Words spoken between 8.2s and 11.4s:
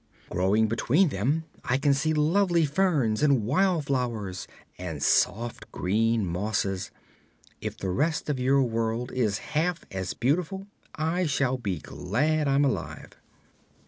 of your world is half as beautiful I